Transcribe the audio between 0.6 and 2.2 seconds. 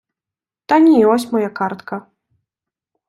Та ні, ось моя картка.